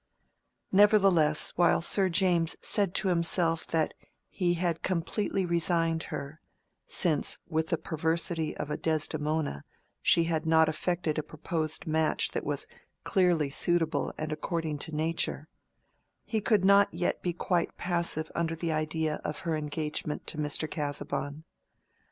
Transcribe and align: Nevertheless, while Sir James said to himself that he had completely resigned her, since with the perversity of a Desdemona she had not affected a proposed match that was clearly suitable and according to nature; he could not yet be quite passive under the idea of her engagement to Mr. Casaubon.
Nevertheless, 0.71 1.51
while 1.57 1.79
Sir 1.79 2.09
James 2.09 2.55
said 2.59 2.95
to 2.95 3.09
himself 3.09 3.67
that 3.67 3.93
he 4.31 4.55
had 4.55 4.81
completely 4.81 5.45
resigned 5.45 6.01
her, 6.09 6.41
since 6.87 7.37
with 7.47 7.67
the 7.67 7.77
perversity 7.77 8.57
of 8.57 8.71
a 8.71 8.77
Desdemona 8.77 9.63
she 10.01 10.23
had 10.23 10.47
not 10.47 10.67
affected 10.67 11.19
a 11.19 11.21
proposed 11.21 11.85
match 11.85 12.31
that 12.31 12.43
was 12.43 12.65
clearly 13.03 13.51
suitable 13.51 14.11
and 14.17 14.31
according 14.31 14.79
to 14.79 14.91
nature; 14.91 15.47
he 16.25 16.41
could 16.41 16.65
not 16.65 16.91
yet 16.91 17.21
be 17.21 17.31
quite 17.31 17.77
passive 17.77 18.31
under 18.33 18.55
the 18.55 18.71
idea 18.71 19.21
of 19.23 19.41
her 19.41 19.55
engagement 19.55 20.25
to 20.25 20.39
Mr. 20.39 20.67
Casaubon. 20.67 21.43